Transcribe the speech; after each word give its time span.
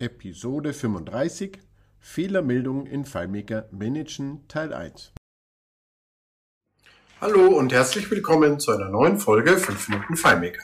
Episode 0.00 0.72
35 0.72 1.58
Fehlermeldungen 1.98 2.86
in 2.86 3.04
FileMaker 3.04 3.68
managen 3.70 4.48
Teil 4.48 4.72
1 4.72 5.12
Hallo 7.20 7.48
und 7.48 7.70
herzlich 7.70 8.10
willkommen 8.10 8.58
zu 8.58 8.72
einer 8.72 8.88
neuen 8.88 9.18
Folge 9.18 9.58
5 9.58 9.90
Minuten 9.90 10.16
FileMaker. 10.16 10.62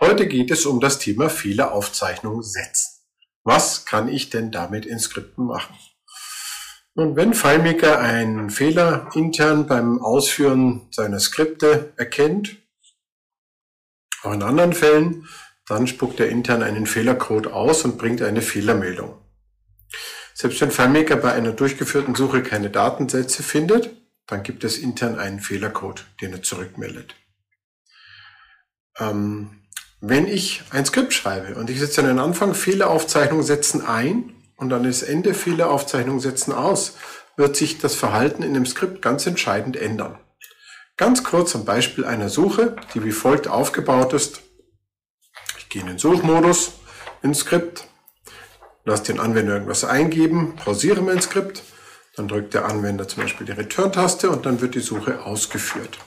Heute 0.00 0.28
geht 0.28 0.50
es 0.50 0.66
um 0.66 0.80
das 0.80 0.98
Thema 0.98 1.30
Fehleraufzeichnung 1.30 2.42
setzen. 2.42 3.00
Was 3.42 3.86
kann 3.86 4.08
ich 4.08 4.28
denn 4.28 4.50
damit 4.50 4.84
in 4.84 4.98
Skripten 4.98 5.46
machen? 5.46 5.74
Nun, 6.94 7.16
wenn 7.16 7.32
FileMaker 7.32 8.00
einen 8.00 8.50
Fehler 8.50 9.08
intern 9.14 9.66
beim 9.66 10.02
Ausführen 10.02 10.88
seiner 10.90 11.20
Skripte 11.20 11.94
erkennt, 11.96 12.58
auch 14.24 14.34
in 14.34 14.42
anderen 14.42 14.74
Fällen, 14.74 15.26
dann 15.66 15.86
spuckt 15.86 16.20
er 16.20 16.28
intern 16.28 16.62
einen 16.62 16.86
Fehlercode 16.86 17.46
aus 17.48 17.84
und 17.84 17.98
bringt 17.98 18.22
eine 18.22 18.42
Fehlermeldung. 18.42 19.20
Selbst 20.34 20.60
wenn 20.60 20.70
FileMaker 20.70 21.16
bei 21.16 21.32
einer 21.32 21.52
durchgeführten 21.52 22.14
Suche 22.14 22.42
keine 22.42 22.70
Datensätze 22.70 23.42
findet, 23.42 23.90
dann 24.26 24.42
gibt 24.42 24.64
es 24.64 24.78
intern 24.78 25.18
einen 25.18 25.40
Fehlercode, 25.40 26.06
den 26.20 26.32
er 26.32 26.42
zurückmeldet. 26.42 27.14
Ähm, 28.98 29.62
wenn 30.00 30.26
ich 30.26 30.62
ein 30.70 30.84
Skript 30.84 31.12
schreibe 31.12 31.54
und 31.54 31.70
ich 31.70 31.78
setze 31.78 32.00
an 32.00 32.08
den 32.08 32.18
Anfang 32.18 32.54
Fehleraufzeichnung 32.54 33.42
setzen 33.42 33.84
ein 33.86 34.34
und 34.56 34.72
an 34.72 34.82
das 34.82 35.02
Ende 35.02 35.34
Fehleraufzeichnung 35.34 36.20
setzen 36.20 36.52
aus, 36.52 36.96
wird 37.36 37.56
sich 37.56 37.78
das 37.78 37.94
Verhalten 37.94 38.42
in 38.42 38.54
dem 38.54 38.66
Skript 38.66 39.02
ganz 39.02 39.26
entscheidend 39.26 39.76
ändern. 39.76 40.18
Ganz 40.96 41.24
kurz 41.24 41.54
am 41.54 41.64
Beispiel 41.64 42.04
einer 42.04 42.28
Suche, 42.28 42.76
die 42.94 43.04
wie 43.04 43.12
folgt 43.12 43.48
aufgebaut 43.48 44.12
ist 44.12 44.42
gehe 45.74 45.82
in 45.82 45.88
den 45.88 45.98
Suchmodus 45.98 46.72
ins 47.22 47.40
Skript, 47.40 47.88
lasse 48.84 49.04
den 49.04 49.20
Anwender 49.20 49.54
irgendwas 49.54 49.84
eingeben, 49.84 50.54
pausiere 50.56 51.02
mein 51.02 51.20
Skript, 51.20 51.62
dann 52.16 52.28
drückt 52.28 52.54
der 52.54 52.64
Anwender 52.64 53.08
zum 53.08 53.24
Beispiel 53.24 53.46
die 53.46 53.52
Return-Taste 53.52 54.30
und 54.30 54.46
dann 54.46 54.60
wird 54.60 54.76
die 54.76 54.80
Suche 54.80 55.22
ausgeführt. 55.24 55.98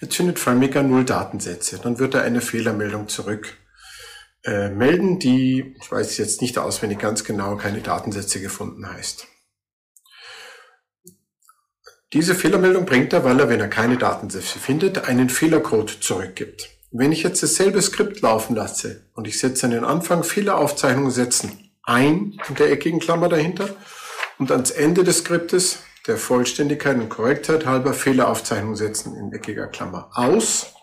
Jetzt 0.00 0.16
findet 0.16 0.40
FileMaker 0.40 0.82
null 0.82 1.04
Datensätze. 1.04 1.78
Dann 1.78 1.98
wird 1.98 2.14
er 2.14 2.22
eine 2.22 2.40
Fehlermeldung 2.40 3.08
zurück 3.08 3.56
äh, 4.44 4.68
melden, 4.68 5.18
die, 5.18 5.76
ich 5.80 5.90
weiß 5.90 6.18
jetzt 6.18 6.42
nicht 6.42 6.58
auswendig 6.58 6.98
ganz 6.98 7.24
genau, 7.24 7.56
keine 7.56 7.80
Datensätze 7.80 8.40
gefunden 8.40 8.92
heißt. 8.92 9.26
Diese 12.12 12.34
Fehlermeldung 12.34 12.86
bringt 12.86 13.12
er, 13.12 13.24
weil 13.24 13.38
er, 13.40 13.48
wenn 13.48 13.60
er 13.60 13.68
keine 13.68 13.98
Datensätze 13.98 14.58
findet, 14.58 15.08
einen 15.08 15.28
Fehlercode 15.28 15.90
zurückgibt. 15.90 16.75
Wenn 16.92 17.12
ich 17.12 17.22
jetzt 17.22 17.42
dasselbe 17.42 17.82
Skript 17.82 18.20
laufen 18.20 18.54
lasse 18.54 19.08
und 19.14 19.26
ich 19.26 19.38
setze 19.38 19.66
an 19.66 19.72
den 19.72 19.84
Anfang 19.84 20.22
Fehleraufzeichnung 20.22 21.10
setzen 21.10 21.70
ein 21.82 22.38
in 22.48 22.54
der 22.56 22.70
eckigen 22.70 23.00
Klammer 23.00 23.28
dahinter 23.28 23.68
und 24.38 24.50
ans 24.50 24.70
Ende 24.70 25.04
des 25.04 25.18
Skriptes 25.18 25.80
der 26.06 26.16
Vollständigkeit 26.16 26.96
und 26.96 27.08
Korrektheit 27.08 27.66
halber 27.66 27.94
Fehleraufzeichnung 27.94 28.76
setzen 28.76 29.16
in 29.16 29.32
eckiger 29.32 29.66
Klammer 29.66 30.10
aus, 30.14 30.74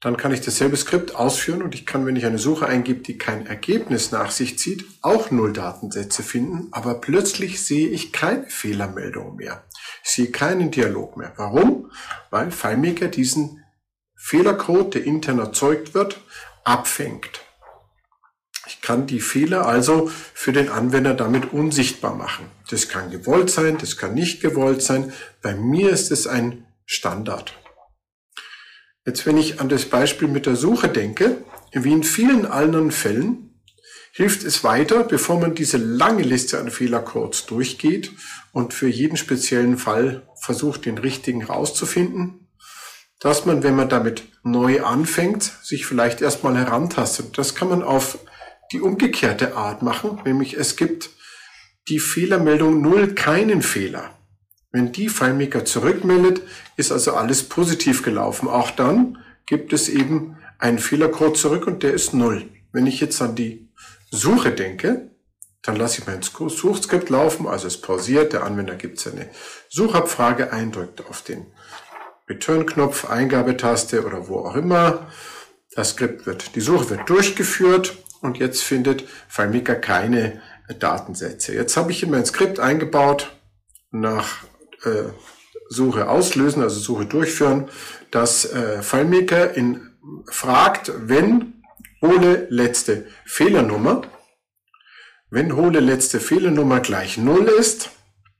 dann 0.00 0.16
kann 0.16 0.32
ich 0.32 0.40
dasselbe 0.40 0.76
Skript 0.76 1.14
ausführen 1.14 1.62
und 1.62 1.74
ich 1.74 1.86
kann, 1.86 2.04
wenn 2.06 2.16
ich 2.16 2.26
eine 2.26 2.38
Suche 2.38 2.66
eingebe, 2.66 3.00
die 3.00 3.18
kein 3.18 3.46
Ergebnis 3.46 4.10
nach 4.10 4.32
sich 4.32 4.58
zieht, 4.58 4.84
auch 5.00 5.30
null 5.30 5.52
Datensätze 5.52 6.22
finden, 6.24 6.68
aber 6.72 6.94
plötzlich 6.94 7.64
sehe 7.64 7.88
ich 7.88 8.12
keine 8.12 8.46
Fehlermeldung 8.48 9.36
mehr. 9.36 9.64
Ich 10.02 10.10
sehe 10.10 10.30
keinen 10.30 10.72
Dialog 10.72 11.16
mehr. 11.16 11.32
Warum? 11.36 11.92
Weil 12.30 12.50
FileMaker 12.50 13.08
diesen 13.08 13.62
Fehlercode, 14.24 14.94
der 14.94 15.04
intern 15.04 15.40
erzeugt 15.40 15.94
wird, 15.94 16.20
abfängt. 16.62 17.40
Ich 18.68 18.80
kann 18.80 19.08
die 19.08 19.20
Fehler 19.20 19.66
also 19.66 20.10
für 20.32 20.52
den 20.52 20.68
Anwender 20.68 21.12
damit 21.12 21.52
unsichtbar 21.52 22.14
machen. 22.14 22.46
Das 22.70 22.88
kann 22.88 23.10
gewollt 23.10 23.50
sein, 23.50 23.78
das 23.78 23.96
kann 23.96 24.14
nicht 24.14 24.40
gewollt 24.40 24.80
sein. 24.80 25.12
Bei 25.42 25.54
mir 25.54 25.90
ist 25.90 26.12
es 26.12 26.28
ein 26.28 26.64
Standard. 26.86 27.52
Jetzt, 29.04 29.26
wenn 29.26 29.36
ich 29.36 29.60
an 29.60 29.68
das 29.68 29.86
Beispiel 29.86 30.28
mit 30.28 30.46
der 30.46 30.54
Suche 30.54 30.88
denke, 30.88 31.44
wie 31.72 31.92
in 31.92 32.04
vielen 32.04 32.46
anderen 32.46 32.92
Fällen, 32.92 33.60
hilft 34.12 34.44
es 34.44 34.62
weiter, 34.62 35.02
bevor 35.02 35.40
man 35.40 35.56
diese 35.56 35.78
lange 35.78 36.22
Liste 36.22 36.60
an 36.60 36.70
Fehlercodes 36.70 37.46
durchgeht 37.46 38.12
und 38.52 38.72
für 38.72 38.88
jeden 38.88 39.16
speziellen 39.16 39.78
Fall 39.78 40.28
versucht, 40.40 40.86
den 40.86 40.98
richtigen 40.98 41.42
rauszufinden, 41.42 42.41
dass 43.22 43.46
man, 43.46 43.62
wenn 43.62 43.76
man 43.76 43.88
damit 43.88 44.24
neu 44.42 44.82
anfängt, 44.82 45.44
sich 45.62 45.86
vielleicht 45.86 46.20
erstmal 46.20 46.56
herantastet. 46.56 47.38
Das 47.38 47.54
kann 47.54 47.68
man 47.68 47.82
auf 47.82 48.18
die 48.72 48.80
umgekehrte 48.80 49.56
Art 49.56 49.82
machen, 49.82 50.20
nämlich 50.24 50.54
es 50.54 50.76
gibt 50.76 51.10
die 51.88 52.00
Fehlermeldung 52.00 52.80
null 52.80 53.14
keinen 53.14 53.62
Fehler. 53.62 54.10
Wenn 54.72 54.90
die 54.90 55.08
FileMaker 55.08 55.64
zurückmeldet, 55.64 56.42
ist 56.76 56.90
also 56.90 57.14
alles 57.14 57.48
positiv 57.48 58.02
gelaufen. 58.02 58.48
Auch 58.48 58.70
dann 58.70 59.18
gibt 59.46 59.72
es 59.72 59.88
eben 59.88 60.38
einen 60.58 60.78
Fehlercode 60.78 61.36
zurück 61.36 61.66
und 61.66 61.82
der 61.82 61.92
ist 61.92 62.14
null. 62.14 62.48
Wenn 62.72 62.86
ich 62.86 63.00
jetzt 63.00 63.20
an 63.20 63.34
die 63.34 63.68
Suche 64.10 64.50
denke, 64.50 65.10
dann 65.62 65.76
lasse 65.76 66.00
ich 66.00 66.06
mein 66.06 66.22
Suchskript 66.22 67.08
laufen, 67.08 67.46
also 67.46 67.68
es 67.68 67.80
pausiert, 67.80 68.32
der 68.32 68.42
Anwender 68.42 68.74
gibt 68.74 68.98
seine 68.98 69.28
Suchabfrage 69.68 70.52
ein, 70.52 70.72
drückt 70.72 71.06
auf 71.06 71.22
den 71.22 71.46
Return-Knopf, 72.28 73.08
Eingabetaste 73.10 74.04
oder 74.04 74.28
wo 74.28 74.38
auch 74.38 74.54
immer. 74.54 75.10
Das 75.74 75.90
Skript 75.90 76.26
wird, 76.26 76.54
die 76.54 76.60
Suche 76.60 76.90
wird 76.90 77.08
durchgeführt 77.08 77.96
und 78.20 78.38
jetzt 78.38 78.62
findet 78.62 79.04
FileMaker 79.28 79.74
keine 79.74 80.40
Datensätze. 80.78 81.54
Jetzt 81.54 81.76
habe 81.76 81.90
ich 81.90 82.02
in 82.02 82.10
mein 82.10 82.24
Skript 82.24 82.60
eingebaut, 82.60 83.36
nach 83.90 84.44
äh, 84.84 85.10
Suche 85.68 86.08
auslösen, 86.08 86.62
also 86.62 86.78
Suche 86.78 87.06
durchführen, 87.06 87.68
dass 88.10 88.44
äh, 88.52 88.82
FileMaker 88.82 89.54
in, 89.54 89.90
fragt, 90.30 90.92
wenn 90.96 91.62
hole 92.00 92.46
letzte 92.50 93.06
Fehlernummer, 93.24 94.02
wenn 95.30 95.56
hole 95.56 95.80
letzte 95.80 96.20
Fehlernummer 96.20 96.80
gleich 96.80 97.16
0 97.16 97.46
ist, 97.48 97.90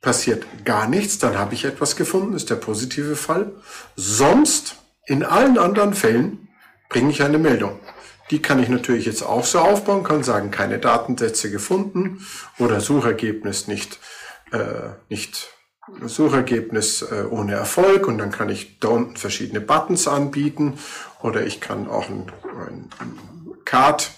passiert 0.02 0.44
gar 0.64 0.88
nichts, 0.88 1.18
dann 1.18 1.38
habe 1.38 1.54
ich 1.54 1.64
etwas 1.64 1.96
gefunden, 1.96 2.34
ist 2.34 2.50
der 2.50 2.56
positive 2.56 3.16
Fall. 3.16 3.52
Sonst, 3.96 4.76
in 5.06 5.24
allen 5.24 5.58
anderen 5.58 5.94
Fällen, 5.94 6.48
bringe 6.88 7.10
ich 7.10 7.22
eine 7.22 7.38
Meldung. 7.38 7.78
Die 8.30 8.42
kann 8.42 8.62
ich 8.62 8.68
natürlich 8.68 9.06
jetzt 9.06 9.22
auch 9.22 9.44
so 9.44 9.60
aufbauen, 9.60 10.04
kann 10.04 10.22
sagen, 10.22 10.50
keine 10.50 10.78
Datensätze 10.78 11.50
gefunden 11.50 12.26
oder 12.58 12.80
Suchergebnis 12.80 13.68
nicht, 13.68 13.98
äh, 14.52 14.90
nicht 15.08 15.48
Suchergebnis 16.04 17.02
äh, 17.02 17.24
ohne 17.28 17.54
Erfolg 17.54 18.06
und 18.06 18.18
dann 18.18 18.30
kann 18.30 18.48
ich 18.48 18.78
da 18.78 18.88
unten 18.88 19.16
verschiedene 19.16 19.60
Buttons 19.60 20.08
anbieten 20.08 20.78
oder 21.20 21.44
ich 21.44 21.60
kann 21.60 21.88
auch 21.88 22.08
ein, 22.08 22.32
ein 22.60 22.88
Card 23.64 24.10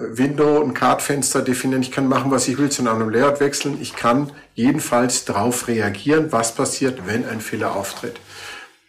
Window, 0.00 0.62
ein 0.62 0.74
Card-Fenster 0.74 1.42
definieren. 1.42 1.82
Ich 1.82 1.90
kann 1.90 2.08
machen, 2.08 2.30
was 2.30 2.48
ich 2.48 2.58
will, 2.58 2.70
zu 2.70 2.88
einem 2.88 3.10
Layout 3.10 3.40
wechseln. 3.40 3.78
Ich 3.80 3.94
kann 3.94 4.32
jedenfalls 4.54 5.24
darauf 5.24 5.68
reagieren, 5.68 6.32
was 6.32 6.54
passiert, 6.54 7.06
wenn 7.06 7.26
ein 7.26 7.40
Fehler 7.40 7.74
auftritt. 7.74 8.20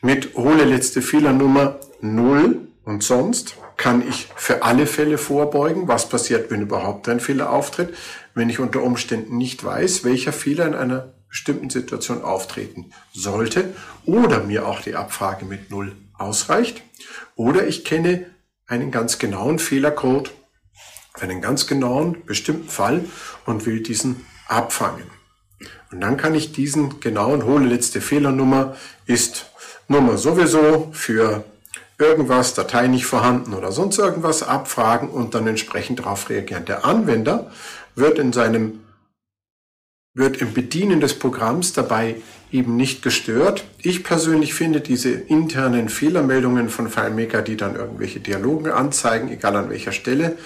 Mit 0.01 0.35
hole 0.35 0.63
letzte 0.63 1.01
Fehlernummer 1.01 1.79
0 2.01 2.67
und 2.85 3.03
sonst 3.03 3.55
kann 3.75 4.07
ich 4.07 4.27
für 4.35 4.63
alle 4.63 4.85
Fälle 4.85 5.17
vorbeugen, 5.17 5.87
was 5.87 6.09
passiert, 6.09 6.51
wenn 6.51 6.61
überhaupt 6.61 7.07
ein 7.09 7.19
Fehler 7.19 7.51
auftritt, 7.51 7.93
wenn 8.33 8.49
ich 8.49 8.59
unter 8.59 8.83
Umständen 8.83 9.37
nicht 9.37 9.63
weiß, 9.63 10.03
welcher 10.03 10.33
Fehler 10.33 10.67
in 10.67 10.73
einer 10.73 11.13
bestimmten 11.29 11.69
Situation 11.69 12.23
auftreten 12.23 12.91
sollte 13.13 13.73
oder 14.05 14.43
mir 14.43 14.67
auch 14.67 14.81
die 14.81 14.95
Abfrage 14.95 15.45
mit 15.45 15.69
0 15.69 15.95
ausreicht 16.17 16.81
oder 17.35 17.67
ich 17.67 17.85
kenne 17.85 18.25
einen 18.67 18.91
ganz 18.91 19.17
genauen 19.19 19.59
Fehlercode, 19.59 20.31
einen 21.19 21.41
ganz 21.41 21.67
genauen, 21.67 22.25
bestimmten 22.25 22.69
Fall 22.69 23.05
und 23.45 23.65
will 23.65 23.81
diesen 23.81 24.25
abfangen. 24.47 25.05
Und 25.91 26.01
dann 26.01 26.17
kann 26.17 26.35
ich 26.35 26.51
diesen 26.51 26.99
genauen, 26.99 27.43
hole 27.43 27.67
letzte 27.67 28.01
Fehlernummer 28.01 28.75
ist 29.05 29.47
Nummer 29.87 30.17
sowieso 30.17 30.89
für 30.93 31.43
irgendwas, 31.97 32.53
Datei 32.53 32.87
nicht 32.87 33.05
vorhanden 33.05 33.53
oder 33.53 33.71
sonst 33.71 33.97
irgendwas 33.97 34.43
abfragen 34.43 35.09
und 35.09 35.35
dann 35.35 35.47
entsprechend 35.47 35.99
darauf 35.99 36.29
reagieren. 36.29 36.65
Der 36.65 36.85
Anwender 36.85 37.51
wird 37.95 38.19
in 38.19 38.31
seinem, 38.31 38.81
wird 40.13 40.37
im 40.37 40.53
Bedienen 40.53 41.01
des 41.01 41.17
Programms 41.17 41.73
dabei 41.73 42.15
eben 42.51 42.77
nicht 42.77 43.01
gestört. 43.01 43.65
Ich 43.79 44.03
persönlich 44.03 44.53
finde 44.53 44.81
diese 44.81 45.11
internen 45.11 45.89
Fehlermeldungen 45.89 46.69
von 46.69 46.89
FileMaker, 46.89 47.41
die 47.41 47.57
dann 47.57 47.75
irgendwelche 47.75 48.19
Dialoge 48.19 48.75
anzeigen, 48.75 49.29
egal 49.29 49.55
an 49.55 49.69
welcher 49.69 49.91
Stelle, 49.91 50.37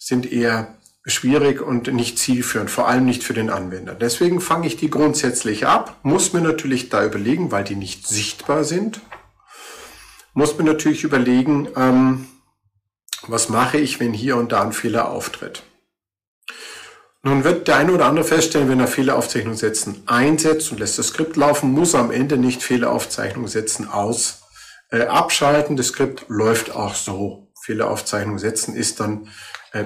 sind 0.00 0.32
eher 0.32 0.74
schwierig 1.06 1.60
und 1.60 1.92
nicht 1.92 2.18
zielführend, 2.18 2.70
vor 2.70 2.88
allem 2.88 3.04
nicht 3.04 3.22
für 3.22 3.34
den 3.34 3.50
Anwender. 3.50 3.94
Deswegen 3.94 4.40
fange 4.40 4.66
ich 4.66 4.76
die 4.76 4.90
grundsätzlich 4.90 5.66
ab, 5.66 5.98
muss 6.02 6.32
mir 6.32 6.40
natürlich 6.40 6.88
da 6.88 7.04
überlegen, 7.04 7.52
weil 7.52 7.64
die 7.64 7.76
nicht 7.76 8.08
sichtbar 8.08 8.64
sind, 8.64 9.00
muss 10.34 10.58
mir 10.58 10.64
natürlich 10.64 11.04
überlegen, 11.04 11.68
ähm, 11.76 12.26
was 13.26 13.48
mache 13.48 13.78
ich, 13.78 14.00
wenn 14.00 14.12
hier 14.12 14.36
und 14.36 14.52
da 14.52 14.62
ein 14.62 14.72
Fehler 14.72 15.10
auftritt. 15.10 15.62
Nun 17.22 17.44
wird 17.44 17.68
der 17.68 17.76
eine 17.76 17.92
oder 17.92 18.06
andere 18.06 18.24
feststellen, 18.24 18.70
wenn 18.70 18.80
er 18.80 18.86
Fehleraufzeichnung 18.86 19.54
setzen 19.54 20.02
einsetzt 20.06 20.72
und 20.72 20.80
lässt 20.80 20.98
das 20.98 21.08
Skript 21.08 21.36
laufen, 21.36 21.70
muss 21.70 21.94
am 21.94 22.10
Ende 22.10 22.38
nicht 22.38 22.62
Fehleraufzeichnung 22.62 23.46
setzen 23.46 23.88
aus 23.88 24.42
äh, 24.90 25.02
abschalten. 25.02 25.76
Das 25.76 25.88
Skript 25.88 26.24
läuft 26.28 26.74
auch 26.74 26.94
so. 26.94 27.52
Fehleraufzeichnung 27.62 28.38
setzen 28.38 28.74
ist 28.74 29.00
dann 29.00 29.28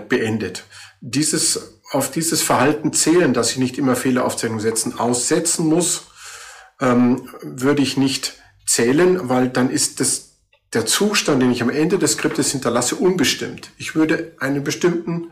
beendet. 0.08 0.64
Dieses, 1.00 1.80
auf 1.90 2.10
dieses 2.10 2.42
Verhalten 2.42 2.92
zählen, 2.92 3.34
dass 3.34 3.52
ich 3.52 3.58
nicht 3.58 3.78
immer 3.78 3.96
Fehleraufzeichnung 3.96 4.60
setzen 4.60 4.98
aussetzen 4.98 5.66
muss, 5.66 6.06
ähm, 6.80 7.28
würde 7.42 7.82
ich 7.82 7.96
nicht 7.96 8.34
zählen, 8.66 9.28
weil 9.28 9.48
dann 9.48 9.70
ist 9.70 10.00
das, 10.00 10.38
der 10.72 10.86
Zustand, 10.86 11.42
den 11.42 11.52
ich 11.52 11.62
am 11.62 11.70
Ende 11.70 11.98
des 11.98 12.12
Skriptes 12.12 12.50
hinterlasse, 12.50 12.96
unbestimmt. 12.96 13.70
Ich 13.76 13.94
würde 13.94 14.34
einen 14.38 14.64
bestimmten 14.64 15.30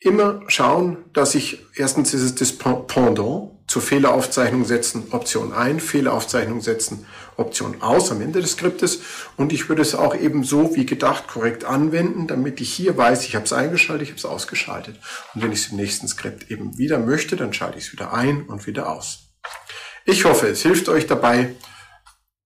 immer 0.00 0.42
schauen, 0.48 1.04
dass 1.12 1.34
ich 1.34 1.64
erstens 1.76 2.12
ist 2.14 2.22
es 2.22 2.34
das 2.34 2.52
Pendant 2.52 3.61
zur 3.72 3.80
Fehleraufzeichnung 3.80 4.66
setzen, 4.66 5.04
Option 5.12 5.54
ein, 5.54 5.80
Fehleraufzeichnung 5.80 6.60
setzen, 6.60 7.06
Option 7.38 7.80
aus 7.80 8.10
am 8.10 8.20
Ende 8.20 8.42
des 8.42 8.52
Skriptes 8.52 9.00
und 9.38 9.50
ich 9.50 9.70
würde 9.70 9.80
es 9.80 9.94
auch 9.94 10.14
eben 10.14 10.44
so 10.44 10.76
wie 10.76 10.84
gedacht 10.84 11.26
korrekt 11.26 11.64
anwenden, 11.64 12.26
damit 12.26 12.60
ich 12.60 12.70
hier 12.70 12.98
weiß, 12.98 13.24
ich 13.24 13.34
habe 13.34 13.46
es 13.46 13.52
eingeschaltet, 13.54 14.02
ich 14.02 14.10
habe 14.10 14.18
es 14.18 14.26
ausgeschaltet. 14.26 15.00
Und 15.34 15.42
wenn 15.42 15.52
ich 15.52 15.60
es 15.60 15.70
im 15.70 15.78
nächsten 15.78 16.06
Skript 16.06 16.50
eben 16.50 16.76
wieder 16.76 16.98
möchte, 16.98 17.34
dann 17.34 17.54
schalte 17.54 17.78
ich 17.78 17.86
es 17.86 17.92
wieder 17.94 18.12
ein 18.12 18.42
und 18.42 18.66
wieder 18.66 18.90
aus. 18.90 19.30
Ich 20.04 20.26
hoffe, 20.26 20.48
es 20.48 20.60
hilft 20.60 20.90
euch 20.90 21.06
dabei, 21.06 21.54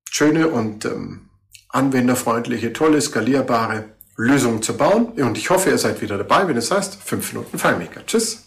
schöne 0.08 0.46
und 0.46 0.84
ähm, 0.84 1.28
anwenderfreundliche, 1.70 2.72
tolle, 2.72 3.00
skalierbare 3.00 3.96
Lösungen 4.16 4.62
zu 4.62 4.76
bauen. 4.76 5.06
Und 5.06 5.36
ich 5.38 5.50
hoffe, 5.50 5.70
ihr 5.70 5.78
seid 5.78 6.00
wieder 6.00 6.18
dabei, 6.18 6.46
wenn 6.46 6.56
es 6.56 6.70
heißt 6.70 7.02
5 7.02 7.32
Minuten 7.32 7.58
FileMaker. 7.58 8.06
Tschüss! 8.06 8.45